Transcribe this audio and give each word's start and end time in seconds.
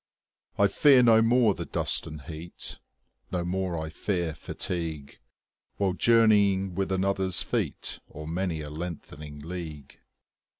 I 0.57 0.65
fear 0.65 1.03
no 1.03 1.21
more 1.21 1.53
the 1.53 1.63
dust 1.65 2.07
and 2.07 2.23
heat, 2.23 2.79
25 3.29 3.31
No 3.31 3.45
more 3.45 3.77
I 3.77 3.91
fear 3.91 4.33
fatigue, 4.33 5.19
While 5.77 5.93
journeying 5.93 6.73
with 6.73 6.91
another's 6.91 7.43
feet 7.43 7.99
O'er 8.15 8.25
many 8.25 8.61
a 8.61 8.71
lengthening 8.71 9.41
league. 9.41 9.99